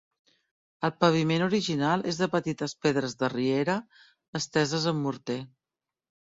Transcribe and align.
El 0.87 0.93
paviment 1.03 1.45
original 1.47 2.07
és 2.13 2.23
de 2.23 2.29
petites 2.37 2.75
pedres 2.87 3.15
de 3.21 3.31
riera 3.37 3.79
esteses 4.43 4.91
amb 4.97 5.07
morter. 5.07 5.41